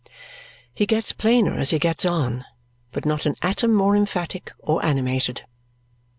[0.73, 2.43] He gets plainer as he gets on,
[2.91, 5.43] but not an atom more emphatic or animated.